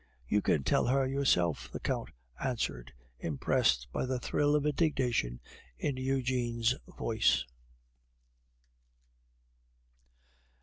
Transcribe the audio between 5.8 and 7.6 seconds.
Eugene's voice.